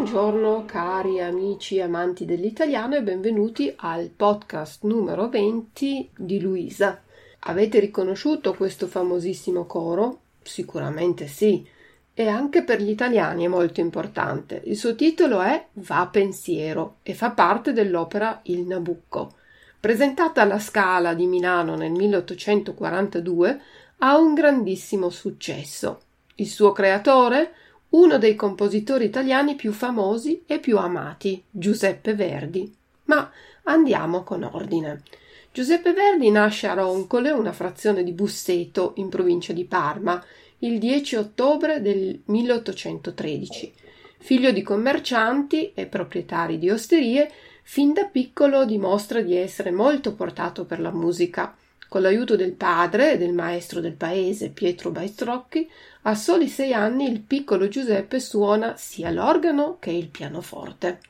Buongiorno 0.00 0.64
cari 0.64 1.20
amici 1.20 1.76
e 1.76 1.82
amanti 1.82 2.24
dell'italiano 2.24 2.96
e 2.96 3.02
benvenuti 3.02 3.70
al 3.76 4.08
podcast 4.08 4.84
numero 4.84 5.28
20 5.28 6.12
di 6.16 6.40
Luisa. 6.40 7.02
Avete 7.40 7.80
riconosciuto 7.80 8.54
questo 8.54 8.86
famosissimo 8.86 9.66
coro? 9.66 10.20
Sicuramente 10.40 11.26
sì. 11.26 11.68
E 12.14 12.26
anche 12.28 12.64
per 12.64 12.80
gli 12.80 12.88
italiani 12.88 13.44
è 13.44 13.48
molto 13.48 13.80
importante. 13.80 14.62
Il 14.64 14.78
suo 14.78 14.94
titolo 14.94 15.42
è 15.42 15.66
Va 15.74 16.08
pensiero 16.10 16.96
e 17.02 17.12
fa 17.12 17.32
parte 17.32 17.74
dell'opera 17.74 18.40
Il 18.44 18.60
Nabucco. 18.60 19.34
Presentata 19.78 20.40
alla 20.40 20.58
Scala 20.58 21.12
di 21.12 21.26
Milano 21.26 21.76
nel 21.76 21.92
1842, 21.92 23.60
ha 23.98 24.16
un 24.16 24.32
grandissimo 24.32 25.10
successo. 25.10 26.00
Il 26.36 26.48
suo 26.48 26.72
creatore? 26.72 27.52
Uno 27.90 28.18
dei 28.18 28.34
compositori 28.34 29.04
italiani 29.04 29.54
più 29.56 29.72
famosi 29.72 30.42
e 30.46 30.58
più 30.60 30.78
amati, 30.78 31.42
Giuseppe 31.50 32.14
Verdi. 32.14 32.72
Ma 33.04 33.30
andiamo 33.64 34.22
con 34.22 34.44
ordine. 34.44 35.02
Giuseppe 35.52 35.92
Verdi 35.92 36.30
nasce 36.30 36.68
a 36.68 36.74
Roncole, 36.74 37.30
una 37.30 37.52
frazione 37.52 38.04
di 38.04 38.12
Busseto, 38.12 38.92
in 38.96 39.08
provincia 39.08 39.52
di 39.52 39.64
Parma, 39.64 40.22
il 40.58 40.78
10 40.78 41.16
ottobre 41.16 41.80
del 41.80 42.20
1813. 42.26 43.72
Figlio 44.18 44.52
di 44.52 44.62
commercianti 44.62 45.72
e 45.74 45.86
proprietari 45.86 46.58
di 46.58 46.70
osterie, 46.70 47.28
fin 47.62 47.92
da 47.92 48.04
piccolo 48.04 48.64
dimostra 48.64 49.22
di 49.22 49.34
essere 49.34 49.72
molto 49.72 50.14
portato 50.14 50.64
per 50.64 50.78
la 50.80 50.92
musica. 50.92 51.56
Con 51.90 52.02
l'aiuto 52.02 52.36
del 52.36 52.52
padre 52.52 53.14
e 53.14 53.18
del 53.18 53.32
maestro 53.32 53.80
del 53.80 53.94
paese, 53.94 54.50
Pietro 54.50 54.92
Baistrocchi, 54.92 55.68
a 56.02 56.14
soli 56.14 56.46
sei 56.46 56.72
anni 56.72 57.10
il 57.10 57.18
piccolo 57.18 57.66
Giuseppe 57.66 58.20
suona 58.20 58.76
sia 58.76 59.10
l'organo 59.10 59.78
che 59.80 59.90
il 59.90 60.06
pianoforte. 60.06 61.00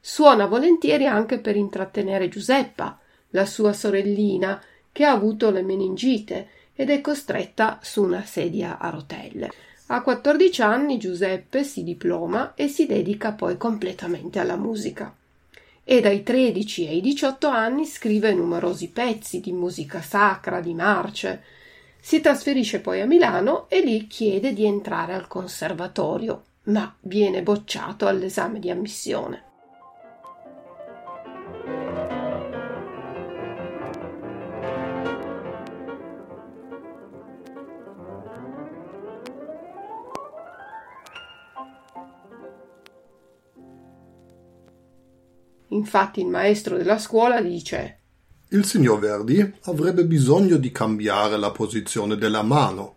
Suona 0.00 0.46
volentieri 0.46 1.08
anche 1.08 1.40
per 1.40 1.56
intrattenere 1.56 2.28
Giuseppa, 2.28 2.96
la 3.30 3.44
sua 3.44 3.72
sorellina, 3.72 4.62
che 4.92 5.04
ha 5.04 5.10
avuto 5.10 5.50
le 5.50 5.62
meningite 5.62 6.48
ed 6.76 6.90
è 6.90 7.00
costretta 7.00 7.80
su 7.82 8.04
una 8.04 8.22
sedia 8.24 8.78
a 8.78 8.88
rotelle. 8.88 9.50
A 9.86 10.00
14 10.00 10.62
anni 10.62 10.98
Giuseppe 10.98 11.64
si 11.64 11.82
diploma 11.82 12.54
e 12.54 12.68
si 12.68 12.86
dedica 12.86 13.32
poi 13.32 13.56
completamente 13.56 14.38
alla 14.38 14.54
musica 14.54 15.12
e 15.90 16.00
dai 16.00 16.22
13 16.22 16.86
ai 16.86 17.00
18 17.00 17.48
anni 17.48 17.84
scrive 17.84 18.32
numerosi 18.32 18.90
pezzi 18.90 19.40
di 19.40 19.50
musica 19.50 20.00
sacra, 20.00 20.60
di 20.60 20.72
marce. 20.72 21.42
Si 22.00 22.20
trasferisce 22.20 22.78
poi 22.78 23.00
a 23.00 23.06
Milano 23.06 23.68
e 23.68 23.80
lì 23.80 24.06
chiede 24.06 24.52
di 24.52 24.64
entrare 24.64 25.14
al 25.14 25.26
conservatorio, 25.26 26.44
ma 26.66 26.94
viene 27.00 27.42
bocciato 27.42 28.06
all'esame 28.06 28.60
di 28.60 28.70
ammissione. 28.70 29.49
Infatti 45.70 46.20
il 46.20 46.26
maestro 46.26 46.76
della 46.76 46.98
scuola 46.98 47.40
dice 47.40 47.98
Il 48.48 48.64
signor 48.64 48.98
Verdi 48.98 49.54
avrebbe 49.62 50.04
bisogno 50.04 50.56
di 50.56 50.72
cambiare 50.72 51.36
la 51.36 51.50
posizione 51.50 52.16
della 52.16 52.42
mano. 52.42 52.96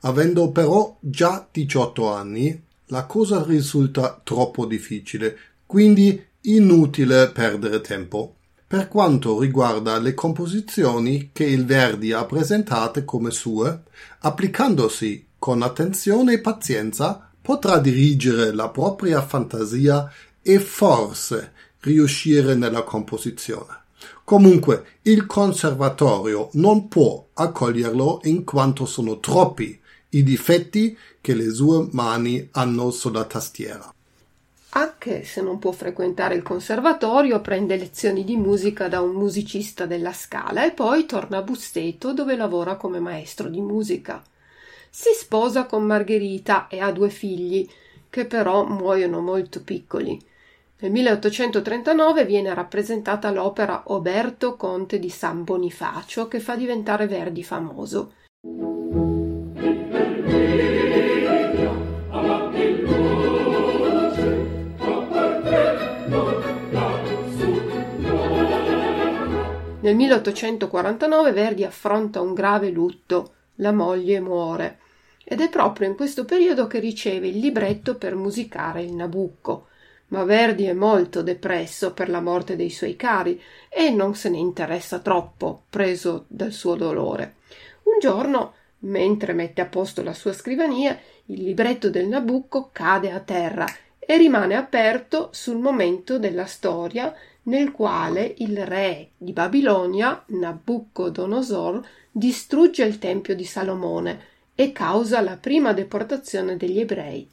Avendo 0.00 0.50
però 0.50 0.96
già 1.00 1.46
18 1.50 2.12
anni, 2.12 2.62
la 2.86 3.04
cosa 3.06 3.42
risulta 3.44 4.20
troppo 4.22 4.66
difficile, 4.66 5.36
quindi 5.66 6.24
inutile 6.42 7.30
perdere 7.30 7.80
tempo. 7.80 8.36
Per 8.66 8.88
quanto 8.88 9.40
riguarda 9.40 9.98
le 9.98 10.14
composizioni 10.14 11.30
che 11.32 11.44
il 11.44 11.66
Verdi 11.66 12.12
ha 12.12 12.24
presentate 12.24 13.04
come 13.04 13.30
sue, 13.30 13.82
applicandosi 14.20 15.26
con 15.38 15.62
attenzione 15.62 16.34
e 16.34 16.40
pazienza, 16.40 17.30
potrà 17.40 17.78
dirigere 17.78 18.52
la 18.52 18.68
propria 18.68 19.20
fantasia 19.20 20.10
e 20.40 20.58
forse 20.58 21.52
riuscire 21.82 22.54
nella 22.54 22.82
composizione. 22.82 23.80
Comunque 24.24 24.98
il 25.02 25.26
conservatorio 25.26 26.48
non 26.54 26.88
può 26.88 27.28
accoglierlo 27.34 28.20
in 28.24 28.44
quanto 28.44 28.86
sono 28.86 29.20
troppi 29.20 29.78
i 30.10 30.22
difetti 30.22 30.96
che 31.20 31.34
le 31.34 31.50
sue 31.50 31.88
mani 31.92 32.48
hanno 32.52 32.90
sulla 32.90 33.24
tastiera. 33.24 33.92
Anche 34.74 35.24
se 35.24 35.42
non 35.42 35.58
può 35.58 35.70
frequentare 35.72 36.34
il 36.34 36.42
conservatorio, 36.42 37.40
prende 37.40 37.76
lezioni 37.76 38.24
di 38.24 38.36
musica 38.36 38.88
da 38.88 39.00
un 39.00 39.12
musicista 39.12 39.84
della 39.84 40.14
Scala 40.14 40.64
e 40.64 40.72
poi 40.72 41.04
torna 41.04 41.38
a 41.38 41.42
Busseto 41.42 42.14
dove 42.14 42.36
lavora 42.36 42.76
come 42.76 42.98
maestro 42.98 43.48
di 43.48 43.60
musica. 43.60 44.22
Si 44.88 45.10
sposa 45.14 45.66
con 45.66 45.84
Margherita 45.84 46.68
e 46.68 46.80
ha 46.80 46.90
due 46.90 47.10
figli, 47.10 47.68
che 48.08 48.24
però 48.24 48.64
muoiono 48.64 49.20
molto 49.20 49.62
piccoli. 49.62 50.18
Nel 50.82 50.90
1839 50.90 52.24
viene 52.24 52.52
rappresentata 52.52 53.30
l'opera 53.30 53.84
Oberto 53.86 54.56
Conte 54.56 54.98
di 54.98 55.10
San 55.10 55.44
Bonifacio 55.44 56.26
che 56.26 56.40
fa 56.40 56.56
diventare 56.56 57.06
Verdi 57.06 57.44
famoso. 57.44 58.14
Nel 69.82 69.94
1849 69.94 71.30
Verdi 71.30 71.62
affronta 71.62 72.20
un 72.20 72.34
grave 72.34 72.70
lutto, 72.70 73.34
la 73.56 73.70
moglie 73.70 74.18
muore, 74.18 74.78
ed 75.22 75.40
è 75.40 75.48
proprio 75.48 75.86
in 75.86 75.94
questo 75.94 76.24
periodo 76.24 76.66
che 76.66 76.80
riceve 76.80 77.28
il 77.28 77.38
libretto 77.38 77.94
per 77.94 78.16
musicare 78.16 78.82
il 78.82 78.92
Nabucco, 78.94 79.68
ma 80.12 80.24
Verdi 80.24 80.66
è 80.66 80.74
molto 80.74 81.22
depresso 81.22 81.92
per 81.94 82.10
la 82.10 82.20
morte 82.20 82.54
dei 82.54 82.70
suoi 82.70 82.96
cari 82.96 83.40
e 83.68 83.90
non 83.90 84.14
se 84.14 84.28
ne 84.28 84.36
interessa 84.36 84.98
troppo, 84.98 85.64
preso 85.68 86.26
dal 86.28 86.52
suo 86.52 86.74
dolore. 86.74 87.36
Un 87.84 87.98
giorno, 87.98 88.54
mentre 88.80 89.32
mette 89.32 89.62
a 89.62 89.66
posto 89.66 90.02
la 90.02 90.12
sua 90.12 90.34
scrivania, 90.34 90.98
il 91.26 91.42
libretto 91.42 91.88
del 91.88 92.08
Nabucco 92.08 92.68
cade 92.72 93.10
a 93.10 93.20
terra 93.20 93.66
e 93.98 94.16
rimane 94.18 94.54
aperto 94.54 95.30
sul 95.32 95.56
momento 95.56 96.18
della 96.18 96.46
storia 96.46 97.14
nel 97.44 97.72
quale 97.72 98.34
il 98.38 98.66
re 98.66 99.12
di 99.16 99.32
Babilonia, 99.32 100.22
Nabucodonosor, 100.26 101.80
distrugge 102.10 102.84
il 102.84 102.98
tempio 102.98 103.34
di 103.34 103.44
Salomone 103.44 104.20
e 104.54 104.72
causa 104.72 105.22
la 105.22 105.38
prima 105.38 105.72
deportazione 105.72 106.58
degli 106.58 106.80
ebrei. 106.80 107.28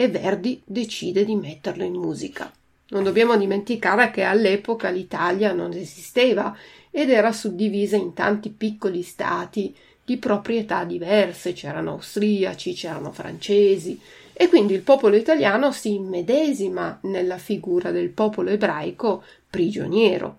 E 0.00 0.06
Verdi 0.06 0.62
decide 0.64 1.24
di 1.24 1.34
metterlo 1.34 1.82
in 1.82 1.94
musica. 1.94 2.52
Non 2.90 3.02
dobbiamo 3.02 3.36
dimenticare 3.36 4.12
che 4.12 4.22
all'epoca 4.22 4.90
l'Italia 4.90 5.52
non 5.52 5.72
esisteva 5.72 6.56
ed 6.88 7.10
era 7.10 7.32
suddivisa 7.32 7.96
in 7.96 8.14
tanti 8.14 8.50
piccoli 8.50 9.02
stati 9.02 9.74
di 10.04 10.16
proprietà 10.16 10.84
diverse, 10.84 11.52
c'erano 11.52 11.94
austriaci, 11.94 12.74
c'erano 12.74 13.10
francesi, 13.10 14.00
e 14.32 14.48
quindi 14.48 14.72
il 14.72 14.82
popolo 14.82 15.16
italiano 15.16 15.72
si 15.72 15.94
immedesima 15.94 17.00
nella 17.02 17.38
figura 17.38 17.90
del 17.90 18.10
popolo 18.10 18.50
ebraico 18.50 19.24
prigioniero. 19.50 20.38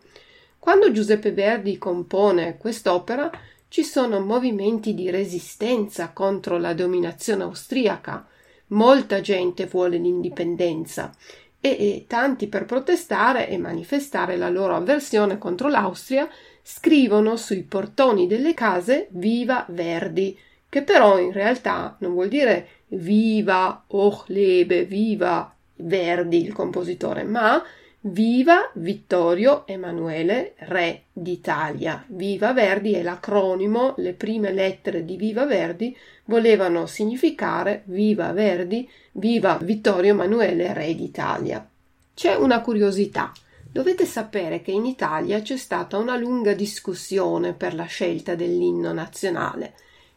Quando 0.58 0.90
Giuseppe 0.94 1.34
Verdi 1.34 1.78
compone 1.78 2.56
quest'opera, 2.58 3.30
ci 3.68 3.84
sono 3.84 4.22
movimenti 4.22 4.94
di 4.94 5.10
resistenza 5.10 6.12
contro 6.12 6.58
la 6.58 6.74
dominazione 6.74 7.44
austriaca, 7.44 8.26
Molta 8.70 9.22
gente 9.22 9.66
vuole 9.66 9.98
l'indipendenza 9.98 11.14
e, 11.60 11.70
e 11.70 12.06
tanti 12.08 12.48
per 12.48 12.66
protestare 12.66 13.50
e 13.50 13.58
manifestare 13.58 14.38
la 14.38 14.50
loro 14.50 14.76
avversione 14.76 15.38
contro 15.38 15.68
l'Austria 15.68 16.28
scrivono 16.62 17.36
sui 17.36 17.64
portoni 17.64 18.28
delle 18.28 18.54
case 18.54 19.08
Viva 19.12 19.66
Verdi, 19.70 20.38
che 20.70 20.84
però 20.84 21.20
in 21.20 21.32
realtà 21.32 21.96
non 22.00 22.14
vuol 22.14 22.28
dire 22.28 22.68
viva 22.90 23.84
och 23.88 24.26
lebe, 24.28 24.86
viva 24.86 25.54
Verdi 25.76 26.44
il 26.44 26.54
compositore, 26.54 27.24
ma 27.24 27.62
Viva 28.02 28.72
Vittorio 28.76 29.68
Emanuele, 29.68 30.54
re 30.60 31.04
d'Italia. 31.12 32.02
Viva 32.08 32.54
Verdi 32.54 32.94
è 32.94 33.04
l'acronimo, 33.04 33.94
le 33.98 34.14
prime 34.14 34.54
lettere 34.54 35.04
di 35.04 35.18
Viva 35.18 35.46
Verdi 35.46 35.94
volevano 36.24 36.86
significare 36.86 37.82
Viva 37.88 38.32
Verdi, 38.32 38.90
Viva 39.12 39.60
Vittorio 39.62 40.14
Emanuele, 40.14 40.74
re 40.74 40.96
d'Italia. 40.96 41.68
C'è 42.14 42.36
una 42.36 42.62
curiosità. 42.62 43.34
Dovete 43.70 44.06
sapere 44.06 44.62
che 44.62 44.72
in 44.72 44.86
Italia 44.86 45.42
c'è 45.42 45.58
stata 45.58 45.98
una 45.98 46.16
lunga 46.16 46.54
discussione 46.54 47.52
per 47.52 47.76
la 47.76 47.84
scelta 47.84 48.34
dell'inno 48.34 48.94
nazionale 48.94 49.74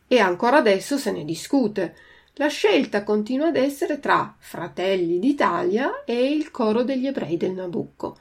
e 0.07 0.21
ancora 0.21 0.59
adesso 0.59 0.99
se 0.99 1.11
ne 1.11 1.25
discute 1.25 1.97
la 2.37 2.49
scelta 2.49 3.05
continua 3.05 3.49
ad 3.49 3.57
essere 3.57 4.01
tra 4.01 4.35
Fratelli 4.39 5.19
d'Italia 5.19 6.03
e 6.05 6.33
il 6.33 6.51
coro 6.51 6.83
degli 6.83 7.07
ebrei 7.07 7.37
del 7.37 7.53
Nabucco. 7.53 8.17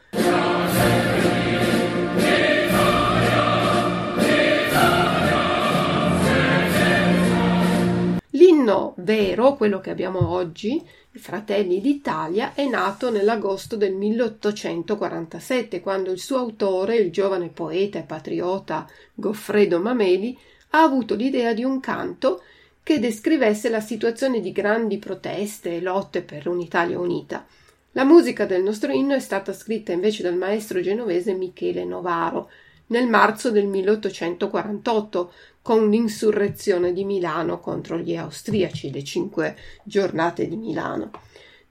L'inno 8.32 8.96
vero, 8.98 9.56
quello 9.56 9.80
che 9.80 9.90
abbiamo 9.92 10.28
oggi, 10.28 10.86
i 11.14 11.20
Fratelli 11.20 11.80
d'Italia, 11.80 12.54
è 12.54 12.68
nato 12.68 13.12
nell'agosto 13.12 13.78
del 13.78 13.94
1847, 13.94 15.80
quando 15.80 16.12
il 16.12 16.20
suo 16.20 16.38
autore, 16.38 16.98
il 16.98 17.12
giovane 17.12 17.48
poeta 17.48 18.00
e 18.00 18.04
patriota 18.04 18.86
Goffredo 19.14 19.80
Mameli, 19.80 20.38
ha 20.72 20.82
avuto 20.82 21.16
l'idea 21.16 21.54
di 21.54 21.64
un 21.64 21.80
canto 21.80 22.42
che 22.84 23.00
descrivesse 23.00 23.70
la 23.70 23.80
situazione 23.80 24.40
di 24.40 24.52
grandi 24.52 24.98
proteste 24.98 25.76
e 25.76 25.82
lotte 25.82 26.22
per 26.22 26.48
un'Italia 26.48 27.00
unita. 27.00 27.46
La 27.94 28.04
musica 28.04 28.46
del 28.46 28.64
nostro 28.64 28.92
inno 28.92 29.14
è 29.14 29.20
stata 29.20 29.54
scritta 29.54 29.92
invece 29.92 30.24
dal 30.24 30.36
maestro 30.36 30.82
genovese 30.82 31.34
Michele 31.34 31.84
Novaro 31.84 32.50
nel 32.88 33.08
marzo 33.08 33.52
del 33.52 33.68
1848 33.68 35.32
con 35.62 35.90
l'insurrezione 35.90 36.94
di 36.94 37.04
Milano 37.04 37.60
contro 37.60 37.98
gli 37.98 38.16
austriaci, 38.16 38.92
le 38.92 39.04
cinque 39.04 39.56
giornate 39.84 40.48
di 40.48 40.56
Milano. 40.56 41.12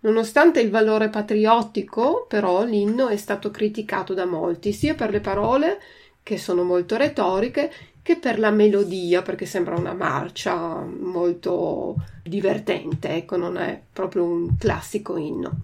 Nonostante 0.01 0.61
il 0.61 0.71
valore 0.71 1.11
patriottico, 1.11 2.25
però, 2.29 2.65
l'inno 2.65 3.09
è 3.09 3.17
stato 3.17 3.51
criticato 3.51 4.15
da 4.15 4.25
molti, 4.25 4.73
sia 4.73 4.95
per 4.95 5.11
le 5.11 5.21
parole, 5.21 5.79
che 6.23 6.39
sono 6.39 6.63
molto 6.63 6.97
retoriche, 6.97 7.71
che 8.11 8.17
per 8.17 8.41
la 8.41 8.51
melodia, 8.51 9.23
perché 9.23 9.47
sembra 9.47 9.77
una 9.77 9.93
marcia 9.93 10.83
molto 10.83 11.95
divertente, 12.25 13.11
ecco, 13.11 13.37
non 13.37 13.57
è 13.57 13.81
proprio 13.93 14.25
un 14.25 14.57
classico 14.59 15.17
inno. 15.17 15.61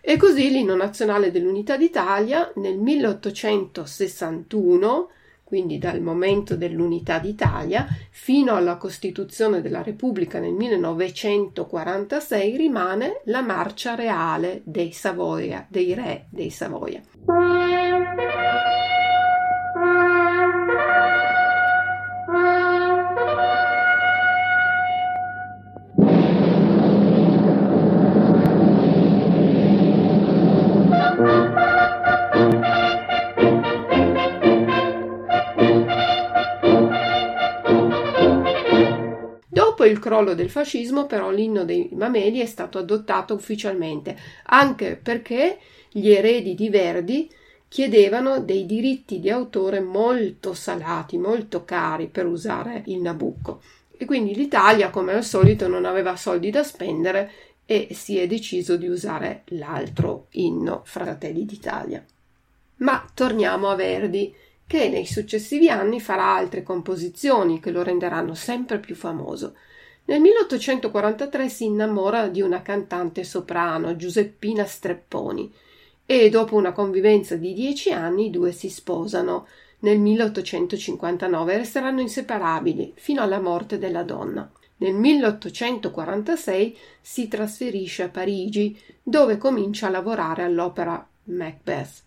E 0.00 0.16
così 0.16 0.50
l'inno 0.50 0.74
nazionale 0.74 1.30
dell'Unità 1.30 1.76
d'Italia 1.76 2.50
nel 2.56 2.78
1861 2.78 5.10
quindi 5.46 5.78
dal 5.78 6.00
momento 6.00 6.56
dell'unità 6.56 7.20
d'Italia 7.20 7.86
fino 8.10 8.56
alla 8.56 8.78
Costituzione 8.78 9.62
della 9.62 9.80
Repubblica 9.80 10.40
nel 10.40 10.54
1946 10.54 12.56
rimane 12.56 13.20
la 13.26 13.42
marcia 13.42 13.94
reale 13.94 14.62
dei 14.64 14.90
Savoia, 14.90 15.64
dei 15.70 15.94
re 15.94 16.26
dei 16.30 16.50
Savoia. 16.50 17.00
Crollo 40.06 40.34
del 40.34 40.50
fascismo, 40.50 41.06
però 41.06 41.30
l'inno 41.30 41.64
dei 41.64 41.88
Mameli 41.92 42.38
è 42.38 42.46
stato 42.46 42.78
adottato 42.78 43.34
ufficialmente, 43.34 44.16
anche 44.44 44.94
perché 44.94 45.58
gli 45.90 46.10
eredi 46.10 46.54
di 46.54 46.68
Verdi 46.68 47.28
chiedevano 47.66 48.38
dei 48.38 48.66
diritti 48.66 49.18
di 49.18 49.30
autore 49.30 49.80
molto 49.80 50.54
salati, 50.54 51.18
molto 51.18 51.64
cari 51.64 52.06
per 52.06 52.26
usare 52.26 52.84
il 52.86 53.00
Nabucco. 53.00 53.60
E 53.96 54.04
quindi 54.04 54.36
l'Italia, 54.36 54.90
come 54.90 55.12
al 55.12 55.24
solito, 55.24 55.66
non 55.66 55.84
aveva 55.84 56.14
soldi 56.14 56.50
da 56.50 56.62
spendere 56.62 57.32
e 57.66 57.88
si 57.90 58.16
è 58.18 58.28
deciso 58.28 58.76
di 58.76 58.86
usare 58.86 59.42
l'altro 59.46 60.26
inno 60.32 60.82
Fratelli 60.84 61.44
d'Italia. 61.44 62.04
Ma 62.76 63.04
torniamo 63.12 63.70
a 63.70 63.74
Verdi 63.74 64.32
che 64.68 64.88
nei 64.88 65.06
successivi 65.06 65.68
anni 65.68 65.98
farà 65.98 66.36
altre 66.36 66.62
composizioni 66.62 67.58
che 67.58 67.72
lo 67.72 67.82
renderanno 67.82 68.34
sempre 68.34 68.78
più 68.78 68.94
famoso. 68.94 69.56
Nel 70.08 70.20
1843 70.20 71.48
si 71.48 71.64
innamora 71.64 72.28
di 72.28 72.40
una 72.40 72.62
cantante 72.62 73.24
soprano, 73.24 73.96
Giuseppina 73.96 74.64
Strepponi, 74.64 75.52
e 76.06 76.30
dopo 76.30 76.54
una 76.54 76.70
convivenza 76.70 77.34
di 77.34 77.52
dieci 77.52 77.90
anni 77.90 78.26
i 78.26 78.30
due 78.30 78.52
si 78.52 78.70
sposano. 78.70 79.48
Nel 79.80 79.98
1859 79.98 81.56
resteranno 81.56 82.00
inseparabili 82.00 82.92
fino 82.94 83.20
alla 83.20 83.40
morte 83.40 83.78
della 83.78 84.04
donna. 84.04 84.48
Nel 84.78 84.94
1846 84.94 86.78
si 87.00 87.26
trasferisce 87.26 88.04
a 88.04 88.08
Parigi, 88.08 88.80
dove 89.02 89.38
comincia 89.38 89.88
a 89.88 89.90
lavorare 89.90 90.44
all'opera 90.44 91.04
Macbeth. 91.24 92.04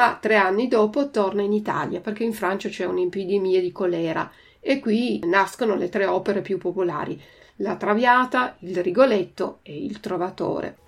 Ma 0.00 0.16
tre 0.18 0.36
anni 0.36 0.66
dopo 0.66 1.10
torna 1.10 1.42
in 1.42 1.52
Italia 1.52 2.00
perché 2.00 2.24
in 2.24 2.32
Francia 2.32 2.70
c'è 2.70 2.86
un'epidemia 2.86 3.60
di 3.60 3.70
colera 3.70 4.30
e 4.58 4.80
qui 4.80 5.20
nascono 5.26 5.74
le 5.74 5.90
tre 5.90 6.06
opere 6.06 6.40
più 6.40 6.56
popolari, 6.56 7.20
La 7.56 7.76
Traviata, 7.76 8.56
Il 8.60 8.82
Rigoletto 8.82 9.58
e 9.62 9.76
Il 9.76 10.00
Trovatore. 10.00 10.78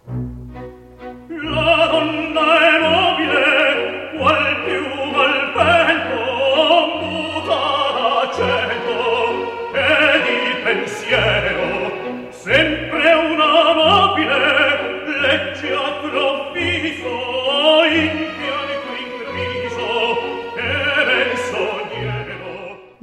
La 1.26 1.88
donna 1.90 2.58
è 2.58 2.80
mobile, 2.80 4.16
qual 4.16 4.51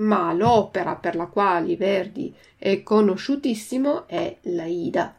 ma 0.10 0.34
l'opera 0.34 0.96
per 0.96 1.16
la 1.16 1.28
quale 1.28 1.78
Verdi 1.78 2.36
è 2.58 2.82
conosciutissimo 2.82 4.08
è 4.08 4.38
l'Aida. 4.42 5.14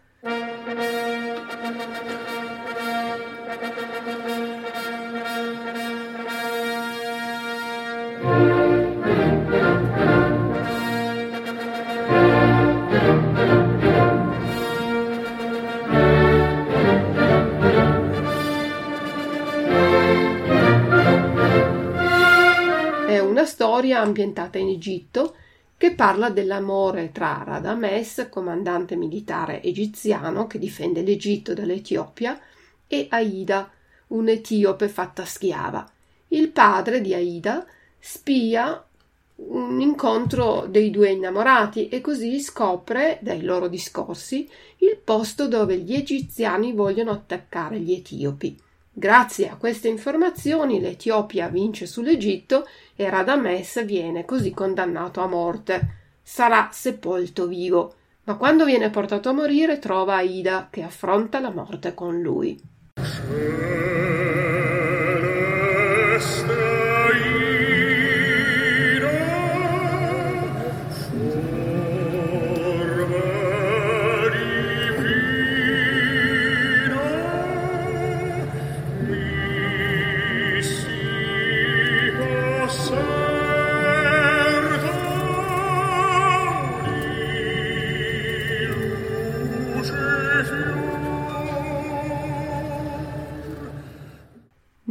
Storia 23.44 24.00
ambientata 24.00 24.58
in 24.58 24.68
Egitto 24.68 25.34
che 25.76 25.94
parla 25.94 26.28
dell'amore 26.28 27.10
tra 27.10 27.42
Radames, 27.44 28.28
comandante 28.30 28.96
militare 28.96 29.62
egiziano 29.62 30.46
che 30.46 30.58
difende 30.58 31.02
l'Egitto 31.02 31.54
dall'Etiopia, 31.54 32.38
e 32.86 33.06
Aida, 33.08 33.70
un'etiope 34.08 34.88
fatta 34.88 35.24
schiava. 35.24 35.88
Il 36.28 36.50
padre 36.50 37.00
di 37.00 37.14
Aida 37.14 37.64
spia 37.98 38.84
un 39.36 39.80
incontro 39.80 40.66
dei 40.68 40.90
due 40.90 41.10
innamorati 41.10 41.88
e 41.88 42.00
così 42.00 42.40
scopre 42.40 43.18
dai 43.22 43.42
loro 43.42 43.68
discorsi 43.68 44.48
il 44.78 44.98
posto 45.02 45.48
dove 45.48 45.78
gli 45.78 45.94
egiziani 45.94 46.72
vogliono 46.72 47.12
attaccare 47.12 47.78
gli 47.78 47.92
etiopi. 47.92 48.54
Grazie 48.92 49.48
a 49.48 49.56
queste 49.56 49.86
informazioni 49.86 50.80
l'Etiopia 50.80 51.48
vince 51.48 51.86
sull'Egitto 51.86 52.66
e 52.96 53.08
Radames 53.08 53.84
viene 53.84 54.24
così 54.24 54.50
condannato 54.50 55.20
a 55.20 55.28
morte. 55.28 55.96
Sarà 56.22 56.70
sepolto 56.72 57.46
vivo, 57.46 57.94
ma 58.24 58.34
quando 58.34 58.64
viene 58.64 58.90
portato 58.90 59.28
a 59.28 59.32
morire 59.32 59.78
trova 59.78 60.16
Aida 60.16 60.68
che 60.70 60.82
affronta 60.82 61.38
la 61.38 61.50
morte 61.50 61.94
con 61.94 62.20
lui. 62.20 62.60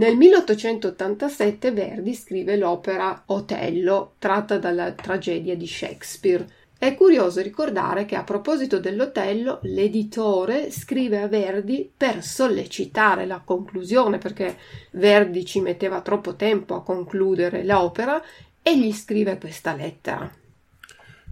Nel 0.09 0.17
1887 0.17 1.71
Verdi 1.71 2.15
scrive 2.15 2.57
l'opera 2.57 3.25
Otello, 3.27 4.13
tratta 4.17 4.57
dalla 4.57 4.93
tragedia 4.93 5.55
di 5.55 5.67
Shakespeare. 5.67 6.47
È 6.79 6.95
curioso 6.95 7.43
ricordare 7.43 8.05
che 8.05 8.15
a 8.15 8.23
proposito 8.23 8.79
dell'Otello, 8.79 9.59
l'editore 9.61 10.71
scrive 10.71 11.21
a 11.21 11.27
Verdi 11.27 11.87
per 11.95 12.23
sollecitare 12.23 13.27
la 13.27 13.43
conclusione, 13.45 14.17
perché 14.17 14.57
Verdi 14.93 15.45
ci 15.45 15.61
metteva 15.61 16.01
troppo 16.01 16.33
tempo 16.33 16.73
a 16.73 16.81
concludere 16.81 17.63
l'opera, 17.63 18.19
e 18.63 18.79
gli 18.79 18.91
scrive 18.91 19.37
questa 19.37 19.75
lettera. 19.75 20.27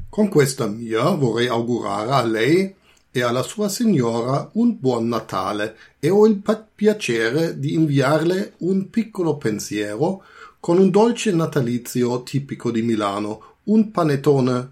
Con 0.07 0.29
questa 0.29 0.67
mia 0.67 1.09
vorrei 1.15 1.47
augurare 1.47 2.11
a 2.11 2.23
lei 2.23 2.75
e 3.11 3.21
alla 3.21 3.41
sua 3.41 3.69
signora 3.69 4.49
un 4.53 4.77
buon 4.79 5.07
Natale 5.07 5.75
e 5.99 6.09
ho 6.09 6.27
il 6.27 6.41
piacere 6.75 7.59
di 7.59 7.73
inviarle 7.73 8.53
un 8.59 8.89
piccolo 8.89 9.37
pensiero 9.37 10.23
con 10.59 10.77
un 10.77 10.89
dolce 10.89 11.31
natalizio 11.31 12.23
tipico 12.23 12.71
di 12.71 12.81
Milano, 12.81 13.55
un 13.65 13.91
panettone 13.91 14.71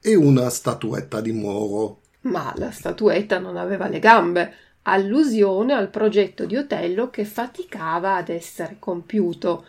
e 0.00 0.14
una 0.14 0.48
statuetta 0.48 1.20
di 1.20 1.32
Moro. 1.32 2.00
Ma 2.22 2.52
la 2.56 2.70
statuetta 2.70 3.38
non 3.38 3.56
aveva 3.56 3.88
le 3.88 3.98
gambe, 3.98 4.54
allusione 4.82 5.72
al 5.72 5.88
progetto 5.88 6.46
di 6.46 6.56
Otello 6.56 7.10
che 7.10 7.24
faticava 7.24 8.16
ad 8.16 8.28
essere 8.28 8.76
compiuto. 8.78 9.64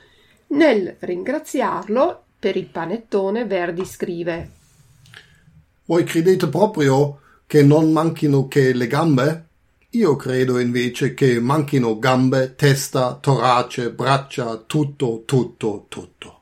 Nel 0.47 0.95
ringraziarlo 0.99 2.23
per 2.39 2.55
il 2.55 2.67
panettone 2.67 3.45
Verdi 3.45 3.85
scrive 3.85 4.51
Voi 5.85 6.03
credete 6.03 6.47
proprio 6.47 7.19
che 7.47 7.63
non 7.63 7.91
manchino 7.91 8.47
che 8.47 8.73
le 8.73 8.87
gambe? 8.87 9.47
Io 9.91 10.15
credo 10.15 10.59
invece 10.59 11.13
che 11.13 11.39
manchino 11.39 11.99
gambe, 11.99 12.55
testa, 12.55 13.17
torace, 13.21 13.91
braccia, 13.91 14.57
tutto, 14.57 15.23
tutto, 15.25 15.85
tutto. 15.87 16.41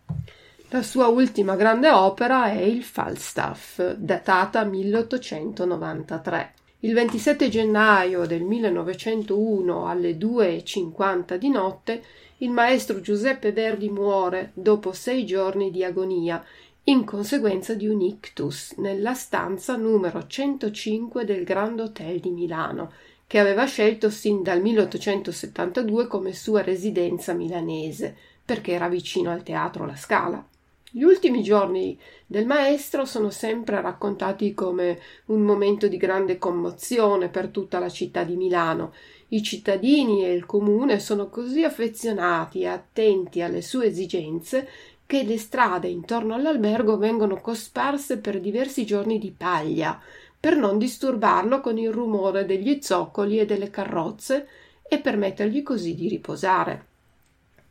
La 0.69 0.81
sua 0.81 1.07
ultima 1.07 1.55
grande 1.55 1.91
opera 1.91 2.51
è 2.51 2.62
il 2.62 2.83
Falstaff, 2.83 3.93
datata 3.93 4.63
1893. 4.63 6.53
Il 6.79 6.93
27 6.93 7.48
gennaio 7.48 8.25
del 8.25 8.41
1901 8.41 9.88
alle 9.88 10.17
2.50 10.17 11.36
di 11.36 11.50
notte 11.50 12.03
il 12.38 12.50
maestro 12.50 13.00
Giuseppe 13.00 13.51
Verdi 13.51 13.89
muore 13.89 14.51
dopo 14.53 14.91
sei 14.91 15.25
giorni 15.25 15.69
di 15.69 15.83
agonia 15.83 16.43
in 16.85 17.05
conseguenza 17.05 17.75
di 17.75 17.87
un 17.87 18.01
ictus 18.01 18.73
nella 18.77 19.13
stanza 19.13 19.77
numero 19.77 20.27
105 20.27 21.23
del 21.23 21.45
Grand 21.45 21.79
Hotel 21.79 22.19
di 22.19 22.29
Milano, 22.29 22.91
che 23.25 23.39
aveva 23.39 23.63
scelto 23.65 24.09
sin 24.09 24.43
dal 24.43 24.61
1872 24.61 26.07
come 26.07 26.33
sua 26.33 26.61
residenza 26.61 27.31
milanese, 27.31 28.13
perché 28.43 28.73
era 28.73 28.89
vicino 28.89 29.31
al 29.31 29.43
teatro 29.43 29.85
La 29.85 29.95
Scala. 29.95 30.45
Gli 30.91 31.03
ultimi 31.03 31.41
giorni 31.41 31.97
del 32.27 32.45
maestro 32.45 33.05
sono 33.05 33.29
sempre 33.29 33.81
raccontati 33.81 34.53
come 34.53 34.99
un 35.27 35.41
momento 35.41 35.87
di 35.87 35.97
grande 35.97 36.37
commozione 36.37 37.29
per 37.29 37.47
tutta 37.47 37.79
la 37.79 37.89
città 37.89 38.23
di 38.23 38.35
Milano. 38.35 38.93
I 39.29 39.41
cittadini 39.41 40.23
e 40.23 40.33
il 40.33 40.45
comune 40.45 40.99
sono 40.99 41.29
così 41.29 41.63
affezionati 41.63 42.59
e 42.59 42.67
attenti 42.67 43.41
alle 43.41 43.63
sue 43.63 43.87
esigenze 43.87 44.67
che 45.05 45.24
le 45.24 45.38
strade 45.38 45.88
intorno 45.88 46.33
all'albergo 46.33 46.98
vengono 46.98 47.39
cosparse 47.41 48.17
per 48.17 48.39
diversi 48.39 48.86
giorni 48.86 49.19
di 49.19 49.33
paglia, 49.36 50.00
per 50.39 50.57
non 50.57 50.77
disturbarlo 50.77 51.62
con 51.62 51.77
il 51.77 51.91
rumore 51.91 52.45
degli 52.45 52.79
zoccoli 52.81 53.39
e 53.39 53.45
delle 53.45 53.69
carrozze 53.69 54.48
e 54.88 55.00
permettergli 55.00 55.63
così 55.63 55.95
di 55.95 56.07
riposare. 56.07 56.86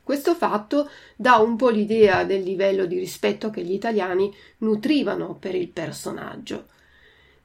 Questo 0.02 0.34
fatto 0.34 0.88
dà 1.14 1.36
un 1.36 1.56
po' 1.56 1.68
l'idea 1.68 2.24
del 2.24 2.42
livello 2.42 2.86
di 2.86 2.98
rispetto 2.98 3.50
che 3.50 3.62
gli 3.62 3.72
italiani 3.72 4.34
nutrivano 4.58 5.36
per 5.36 5.54
il 5.54 5.68
personaggio. 5.68 6.66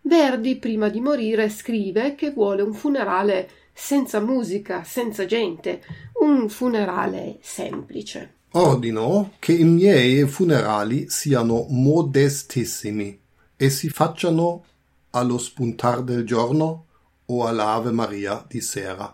Verdi, 0.01 0.55
prima 0.55 0.89
di 0.89 1.01
morire, 1.01 1.49
scrive 1.49 2.15
che 2.15 2.31
vuole 2.31 2.61
un 2.61 2.73
funerale 2.73 3.49
senza 3.73 4.19
musica, 4.19 4.83
senza 4.83 5.25
gente, 5.25 5.83
un 6.21 6.49
funerale 6.49 7.37
semplice. 7.41 8.36
Ordino 8.51 9.33
che 9.39 9.51
i 9.51 9.65
miei 9.65 10.25
funerali 10.25 11.09
siano 11.09 11.65
modestissimi 11.69 13.19
e 13.57 13.69
si 13.69 13.89
facciano 13.89 14.63
allo 15.11 15.37
spuntar 15.37 16.01
del 16.01 16.25
giorno 16.25 16.85
o 17.25 17.45
all'Ave 17.45 17.91
Maria 17.91 18.45
di 18.47 18.61
sera, 18.61 19.13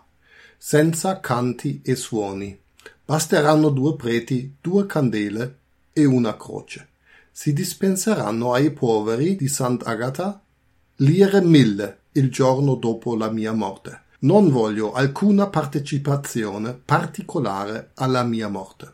senza 0.56 1.18
canti 1.18 1.80
e 1.84 1.96
suoni. 1.96 2.56
Basteranno 3.04 3.70
due 3.70 3.96
preti, 3.96 4.54
due 4.60 4.86
candele 4.86 5.58
e 5.92 6.04
una 6.04 6.36
croce. 6.36 6.90
Si 7.32 7.52
dispenseranno 7.52 8.52
ai 8.52 8.70
poveri 8.70 9.34
di 9.34 9.48
Sant'Agata 9.48 10.40
lire 10.98 11.40
mille 11.42 12.02
il 12.12 12.30
giorno 12.30 12.76
dopo 12.76 13.16
la 13.16 13.30
mia 13.30 13.52
morte. 13.52 14.02
Non 14.20 14.48
voglio 14.48 14.92
alcuna 14.92 15.48
partecipazione 15.48 16.72
particolare 16.72 17.90
alla 17.94 18.22
mia 18.22 18.48
morte. 18.48 18.93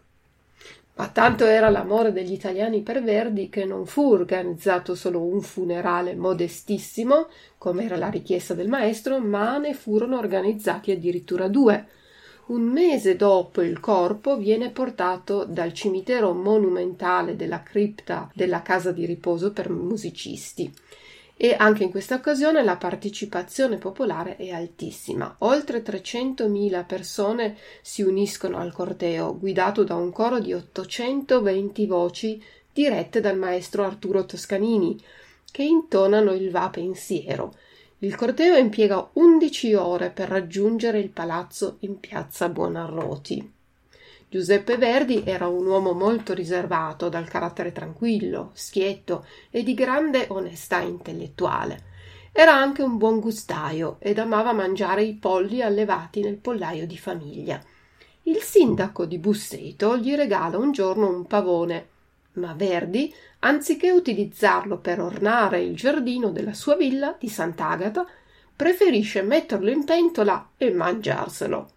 Ma 1.00 1.09
tanto 1.09 1.47
era 1.47 1.71
l'amore 1.71 2.12
degli 2.12 2.33
italiani 2.33 2.83
per 2.83 3.02
Verdi 3.02 3.49
che 3.49 3.64
non 3.64 3.87
fu 3.87 4.11
organizzato 4.11 4.95
solo 4.95 5.23
un 5.23 5.40
funerale 5.40 6.14
modestissimo, 6.14 7.28
come 7.57 7.87
era 7.87 7.97
la 7.97 8.11
richiesta 8.11 8.52
del 8.52 8.69
maestro, 8.69 9.19
ma 9.19 9.57
ne 9.57 9.73
furono 9.73 10.19
organizzati 10.19 10.90
addirittura 10.90 11.49
due. 11.49 11.87
Un 12.49 12.64
mese 12.64 13.16
dopo 13.16 13.62
il 13.62 13.80
corpo 13.80 14.37
viene 14.37 14.69
portato 14.73 15.47
dal 15.47 15.73
cimitero 15.73 16.35
monumentale 16.35 17.35
della 17.35 17.62
cripta 17.62 18.30
della 18.35 18.61
casa 18.61 18.92
di 18.92 19.07
riposo 19.07 19.54
per 19.54 19.71
musicisti 19.71 20.71
e 21.43 21.55
anche 21.57 21.85
in 21.85 21.91
questa 21.91 22.17
occasione 22.17 22.63
la 22.63 22.77
partecipazione 22.77 23.79
popolare 23.79 24.37
è 24.37 24.51
altissima. 24.51 25.37
Oltre 25.39 25.83
300.000 25.83 26.85
persone 26.85 27.57
si 27.81 28.03
uniscono 28.03 28.59
al 28.59 28.75
corteo, 28.75 29.39
guidato 29.39 29.83
da 29.83 29.95
un 29.95 30.13
coro 30.13 30.39
di 30.39 30.53
820 30.53 31.87
voci 31.87 32.45
dirette 32.71 33.23
dal 33.23 33.39
maestro 33.39 33.85
Arturo 33.85 34.27
Toscanini, 34.27 35.03
che 35.51 35.63
intonano 35.63 36.33
il 36.33 36.51
Va 36.51 36.69
pensiero. 36.69 37.55
Il 38.01 38.17
corteo 38.17 38.57
impiega 38.57 39.09
11 39.15 39.73
ore 39.73 40.11
per 40.11 40.29
raggiungere 40.29 40.99
il 40.99 41.09
palazzo 41.09 41.79
in 41.81 42.01
piazza 42.01 42.51
Buonarroti. 42.51 43.60
Giuseppe 44.31 44.77
Verdi 44.77 45.25
era 45.27 45.49
un 45.49 45.67
uomo 45.67 45.93
molto 45.93 46.35
riservato, 46.35 47.09
dal 47.09 47.27
carattere 47.27 47.73
tranquillo, 47.73 48.53
schietto 48.55 49.27
e 49.51 49.65
di 49.65 49.75
grande 49.75 50.27
onestà 50.29 50.79
intellettuale. 50.83 51.83
Era 52.31 52.55
anche 52.55 52.81
un 52.81 52.97
buon 52.97 53.19
gustaio 53.19 53.97
ed 53.99 54.21
amava 54.21 54.53
mangiare 54.53 55.03
i 55.03 55.15
polli 55.15 55.63
allevati 55.63 56.21
nel 56.21 56.37
pollaio 56.37 56.87
di 56.87 56.97
famiglia. 56.97 57.61
Il 58.23 58.37
sindaco 58.37 59.05
di 59.05 59.19
Busseto 59.19 59.97
gli 59.97 60.15
regala 60.15 60.59
un 60.59 60.71
giorno 60.71 61.09
un 61.09 61.27
pavone, 61.27 61.89
ma 62.35 62.55
Verdi, 62.57 63.13
anziché 63.41 63.91
utilizzarlo 63.91 64.79
per 64.79 65.01
ornare 65.01 65.61
il 65.61 65.75
giardino 65.75 66.31
della 66.31 66.55
sua 66.55 66.77
villa 66.77 67.17
di 67.19 67.29
Sant'Agata, 67.29 68.07
preferisce 68.55 69.23
metterlo 69.23 69.71
in 69.71 69.85
pentola 69.85 70.51
e 70.57 70.71
mangiarselo. 70.71 71.71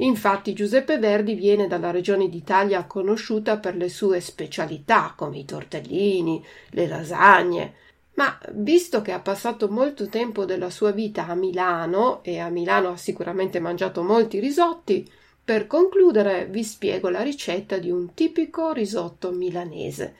Infatti 0.00 0.54
Giuseppe 0.54 0.98
Verdi 0.98 1.34
viene 1.34 1.66
dalla 1.66 1.90
regione 1.90 2.28
d'Italia 2.28 2.84
conosciuta 2.84 3.58
per 3.58 3.76
le 3.76 3.90
sue 3.90 4.20
specialità 4.20 5.12
come 5.14 5.38
i 5.38 5.44
tortellini, 5.44 6.42
le 6.70 6.86
lasagne, 6.86 7.74
ma 8.14 8.38
visto 8.52 9.02
che 9.02 9.12
ha 9.12 9.20
passato 9.20 9.68
molto 9.68 10.08
tempo 10.08 10.46
della 10.46 10.70
sua 10.70 10.90
vita 10.90 11.26
a 11.26 11.34
Milano 11.34 12.22
e 12.22 12.38
a 12.38 12.48
Milano 12.48 12.90
ha 12.90 12.96
sicuramente 12.96 13.60
mangiato 13.60 14.02
molti 14.02 14.40
risotti, 14.40 15.08
per 15.44 15.66
concludere 15.66 16.46
vi 16.46 16.64
spiego 16.64 17.10
la 17.10 17.22
ricetta 17.22 17.76
di 17.76 17.90
un 17.90 18.14
tipico 18.14 18.72
risotto 18.72 19.32
milanese. 19.32 20.16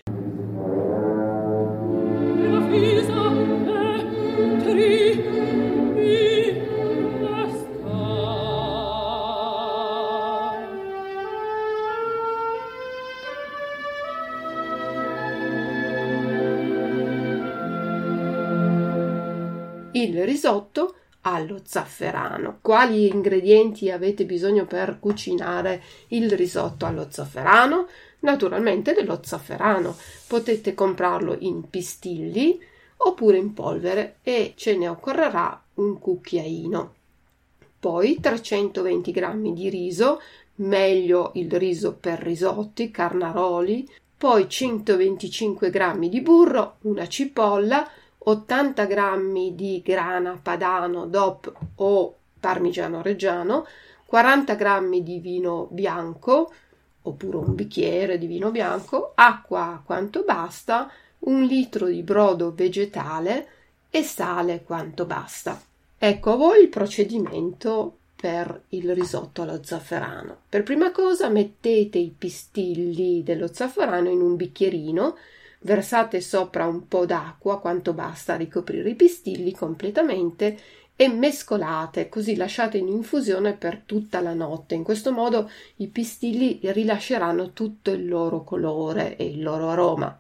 Risotto 20.50 20.94
allo 21.22 21.60
zafferano. 21.64 22.58
Quali 22.60 23.08
ingredienti 23.08 23.90
avete 23.90 24.24
bisogno 24.24 24.64
per 24.64 24.98
cucinare 24.98 25.82
il 26.08 26.30
risotto 26.32 26.86
allo 26.86 27.06
zafferano? 27.08 27.86
Naturalmente 28.20 28.92
dello 28.92 29.20
zafferano. 29.22 29.94
Potete 30.26 30.74
comprarlo 30.74 31.36
in 31.38 31.68
pistilli 31.68 32.58
oppure 32.96 33.36
in 33.36 33.54
polvere 33.54 34.16
e 34.22 34.54
ce 34.56 34.76
ne 34.76 34.88
occorrerà 34.88 35.62
un 35.74 35.98
cucchiaino. 35.98 36.94
Poi 37.78 38.18
320 38.20 39.12
g 39.12 39.52
di 39.52 39.70
riso, 39.70 40.20
meglio 40.56 41.30
il 41.34 41.50
riso 41.52 41.94
per 41.94 42.18
risotti, 42.18 42.90
carnaroli, 42.90 43.88
poi 44.18 44.46
125 44.48 45.70
g 45.70 46.08
di 46.08 46.20
burro, 46.20 46.76
una 46.82 47.08
cipolla, 47.08 47.88
80 48.22 48.86
g 48.86 49.50
di 49.52 49.82
grana 49.84 50.38
padano 50.40 51.06
DOP 51.06 51.52
o 51.76 52.14
parmigiano 52.38 53.02
reggiano, 53.02 53.66
40 54.06 54.54
g 54.54 55.00
di 55.02 55.18
vino 55.18 55.68
bianco 55.70 56.52
oppure 57.02 57.36
un 57.38 57.54
bicchiere 57.54 58.18
di 58.18 58.26
vino 58.26 58.50
bianco, 58.50 59.12
acqua 59.14 59.80
quanto 59.84 60.22
basta, 60.22 60.90
un 61.20 61.42
litro 61.44 61.86
di 61.86 62.02
brodo 62.02 62.52
vegetale 62.54 63.48
e 63.90 64.02
sale 64.02 64.62
quanto 64.64 65.04
basta. 65.06 65.60
Ecco 65.98 66.32
a 66.32 66.36
voi 66.36 66.62
il 66.62 66.68
procedimento 66.68 67.96
per 68.16 68.64
il 68.70 68.94
risotto 68.94 69.42
allo 69.42 69.60
zafferano. 69.62 70.36
Per 70.48 70.62
prima 70.62 70.92
cosa 70.92 71.28
mettete 71.28 71.98
i 71.98 72.14
pistilli 72.16 73.22
dello 73.22 73.52
zafferano 73.52 74.10
in 74.10 74.20
un 74.20 74.36
bicchierino 74.36 75.16
versate 75.60 76.20
sopra 76.20 76.66
un 76.66 76.88
po' 76.88 77.06
d'acqua 77.06 77.60
quanto 77.60 77.92
basta 77.92 78.34
a 78.34 78.36
ricoprire 78.36 78.90
i 78.90 78.94
pistilli 78.94 79.52
completamente 79.52 80.58
e 80.96 81.08
mescolate, 81.08 82.10
così 82.10 82.36
lasciate 82.36 82.76
in 82.76 82.88
infusione 82.88 83.54
per 83.54 83.82
tutta 83.86 84.20
la 84.20 84.34
notte. 84.34 84.74
In 84.74 84.82
questo 84.82 85.12
modo 85.12 85.50
i 85.76 85.86
pistilli 85.86 86.60
rilasceranno 86.62 87.52
tutto 87.52 87.90
il 87.90 88.06
loro 88.06 88.44
colore 88.44 89.16
e 89.16 89.24
il 89.24 89.42
loro 89.42 89.70
aroma. 89.70 90.18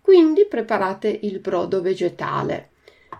Quindi 0.00 0.44
preparate 0.46 1.08
il 1.22 1.38
brodo 1.38 1.80
vegetale. 1.82 2.70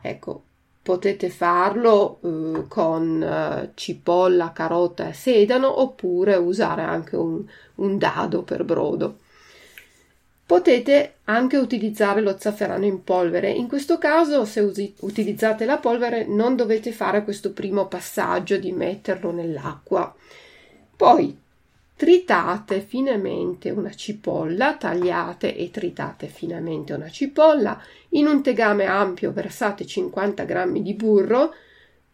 Ecco, 0.03 0.43
potete 0.83 1.29
farlo 1.31 2.19
eh, 2.23 2.65
con 2.69 3.23
eh, 3.23 3.71
cipolla, 3.75 4.53
carota 4.53 5.09
e 5.09 5.13
sedano 5.13 5.81
oppure 5.81 6.35
usare 6.35 6.83
anche 6.83 7.17
un, 7.17 7.45
un 7.77 7.99
dado 7.99 8.43
per 8.43 8.65
brodo. 8.65 9.19
Potete 10.47 11.17
anche 11.25 11.57
utilizzare 11.57 12.21
lo 12.21 12.37
zafferano 12.39 12.85
in 12.85 13.03
polvere. 13.03 13.51
In 13.51 13.67
questo 13.67 13.99
caso, 13.99 14.45
se 14.45 14.61
usi- 14.61 14.95
utilizzate 15.01 15.65
la 15.65 15.79
polvere, 15.79 16.25
non 16.25 16.55
dovete 16.55 16.93
fare 16.93 17.25
questo 17.25 17.53
primo 17.53 17.89
passaggio 17.89 18.57
di 18.57 18.71
metterlo 18.71 19.33
nell'acqua. 19.33 20.15
Poi 20.97 21.37
tritate 21.97 22.81
finemente 22.81 23.71
una 23.71 23.93
cipolla, 23.93 24.77
tagliate 24.77 25.57
e 25.57 25.71
tritate 25.73 26.29
finemente 26.29 26.93
una 26.93 27.09
cipolla. 27.09 27.83
In 28.11 28.29
un 28.29 28.41
tegame 28.41 28.85
ampio 28.85 29.33
versate 29.33 29.85
50 29.85 30.45
g 30.45 30.81
di 30.81 30.95
burro, 30.95 31.55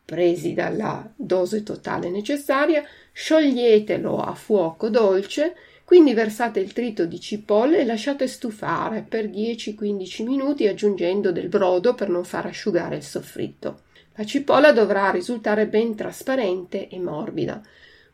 presi 0.06 0.54
dalla 0.54 1.06
dose 1.14 1.62
totale 1.62 2.08
necessaria, 2.08 2.82
scioglietelo 3.12 4.18
a 4.18 4.34
fuoco 4.34 4.88
dolce 4.88 5.54
quindi 5.84 6.14
versate 6.14 6.60
il 6.60 6.72
trito 6.72 7.04
di 7.04 7.20
cipolle 7.20 7.78
e 7.78 7.84
lasciate 7.84 8.26
stufare 8.26 9.04
per 9.06 9.26
10-15 9.26 10.24
minuti 10.24 10.66
aggiungendo 10.66 11.32
del 11.32 11.48
brodo 11.48 11.94
per 11.94 12.08
non 12.08 12.24
far 12.24 12.46
asciugare 12.46 12.96
il 12.96 13.02
soffritto. 13.02 13.82
La 14.16 14.24
cipolla 14.24 14.72
dovrà 14.72 15.10
risultare 15.10 15.66
ben 15.66 15.94
trasparente 15.94 16.88
e 16.88 16.98
morbida. 16.98 17.60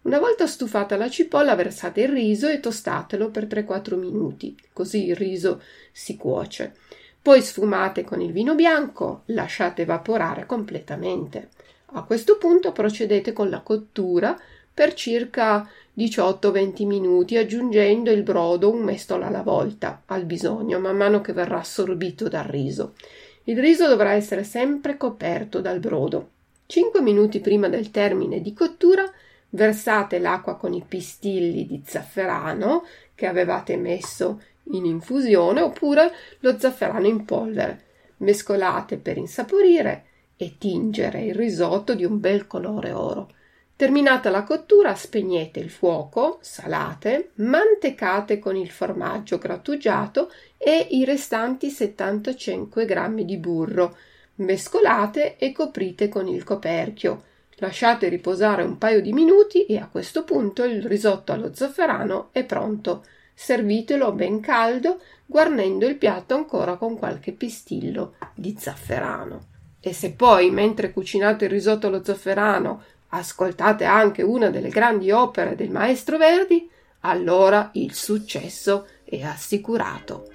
Una 0.02 0.18
volta 0.18 0.46
stufata 0.46 0.96
la 0.96 1.10
cipolla 1.10 1.54
versate 1.54 2.02
il 2.02 2.08
riso 2.08 2.48
e 2.48 2.60
tostatelo 2.60 3.30
per 3.30 3.46
3-4 3.46 3.98
minuti, 3.98 4.56
così 4.72 5.06
il 5.06 5.16
riso 5.16 5.60
si 5.92 6.16
cuoce. 6.16 6.74
Poi 7.20 7.42
sfumate 7.42 8.04
con 8.04 8.20
il 8.20 8.32
vino 8.32 8.54
bianco, 8.54 9.22
lasciate 9.26 9.82
evaporare 9.82 10.46
completamente. 10.46 11.48
A 11.92 12.04
questo 12.04 12.38
punto 12.38 12.72
procedete 12.72 13.32
con 13.32 13.50
la 13.50 13.60
cottura 13.60 14.38
per 14.78 14.94
circa 14.94 15.68
18-20 15.96 16.86
minuti, 16.86 17.36
aggiungendo 17.36 18.12
il 18.12 18.22
brodo 18.22 18.70
un 18.70 18.78
mestolo 18.78 19.24
alla 19.24 19.42
volta, 19.42 20.02
al 20.06 20.24
bisogno, 20.24 20.78
man 20.78 20.96
mano 20.96 21.20
che 21.20 21.32
verrà 21.32 21.58
assorbito 21.58 22.28
dal 22.28 22.44
riso. 22.44 22.94
Il 23.42 23.58
riso 23.58 23.88
dovrà 23.88 24.12
essere 24.12 24.44
sempre 24.44 24.96
coperto 24.96 25.60
dal 25.60 25.80
brodo. 25.80 26.28
5 26.66 27.00
minuti 27.00 27.40
prima 27.40 27.68
del 27.68 27.90
termine 27.90 28.40
di 28.40 28.52
cottura 28.52 29.02
versate 29.48 30.20
l'acqua 30.20 30.54
con 30.54 30.72
i 30.72 30.84
pistilli 30.86 31.66
di 31.66 31.82
zafferano 31.84 32.84
che 33.16 33.26
avevate 33.26 33.76
messo 33.76 34.40
in 34.70 34.84
infusione 34.84 35.60
oppure 35.60 36.12
lo 36.38 36.56
zafferano 36.56 37.08
in 37.08 37.24
polvere. 37.24 37.82
Mescolate 38.18 38.96
per 38.98 39.16
insaporire 39.16 40.04
e 40.36 40.54
tingere 40.56 41.22
il 41.22 41.34
risotto 41.34 41.96
di 41.96 42.04
un 42.04 42.20
bel 42.20 42.46
colore 42.46 42.92
oro. 42.92 43.30
Terminata 43.78 44.28
la 44.30 44.42
cottura, 44.42 44.96
spegnete 44.96 45.60
il 45.60 45.70
fuoco, 45.70 46.38
salate, 46.40 47.30
mantecate 47.34 48.40
con 48.40 48.56
il 48.56 48.70
formaggio 48.70 49.38
grattugiato 49.38 50.32
e 50.56 50.88
i 50.90 51.04
restanti 51.04 51.70
75 51.70 52.84
g 52.84 53.22
di 53.22 53.36
burro. 53.36 53.96
Mescolate 54.38 55.36
e 55.36 55.52
coprite 55.52 56.08
con 56.08 56.26
il 56.26 56.42
coperchio. 56.42 57.22
Lasciate 57.58 58.08
riposare 58.08 58.64
un 58.64 58.78
paio 58.78 59.00
di 59.00 59.12
minuti 59.12 59.64
e 59.66 59.76
a 59.76 59.86
questo 59.86 60.24
punto 60.24 60.64
il 60.64 60.82
risotto 60.82 61.30
allo 61.30 61.54
zafferano 61.54 62.30
è 62.32 62.42
pronto. 62.42 63.04
Servitelo 63.32 64.10
ben 64.10 64.40
caldo, 64.40 65.00
guarnendo 65.24 65.86
il 65.86 65.94
piatto 65.94 66.34
ancora 66.34 66.74
con 66.74 66.98
qualche 66.98 67.30
pistillo 67.30 68.14
di 68.34 68.56
zafferano. 68.58 69.56
E 69.80 69.92
se 69.92 70.10
poi, 70.10 70.50
mentre 70.50 70.92
cucinate 70.92 71.44
il 71.44 71.52
risotto 71.52 71.86
allo 71.86 72.02
zafferano, 72.02 72.82
ascoltate 73.08 73.84
anche 73.84 74.22
una 74.22 74.50
delle 74.50 74.68
grandi 74.68 75.10
opere 75.10 75.54
del 75.54 75.70
maestro 75.70 76.18
Verdi, 76.18 76.68
allora 77.00 77.70
il 77.74 77.94
successo 77.94 78.86
è 79.04 79.22
assicurato. 79.22 80.32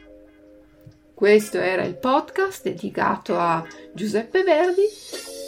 Questo 1.13 1.57
era 1.59 1.83
il 1.83 1.97
podcast 1.97 2.63
dedicato 2.63 3.37
a 3.37 3.65
Giuseppe 3.93 4.43
Verdi 4.43 4.83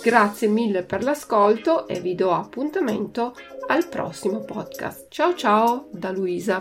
Grazie 0.06 0.48
mille 0.48 0.84
per 0.84 1.02
l'ascolto 1.02 1.88
e 1.88 2.00
vi 2.00 2.14
do 2.14 2.32
appuntamento 2.32 3.34
al 3.70 3.88
prossimo 3.88 4.42
podcast. 4.42 5.08
Ciao 5.10 5.34
ciao 5.34 5.88
da 5.92 6.12
Luisa. 6.12 6.60